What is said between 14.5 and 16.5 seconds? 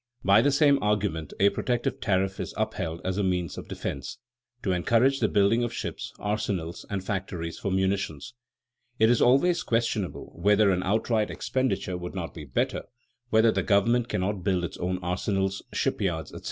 its own arsenals, ship yards, etc.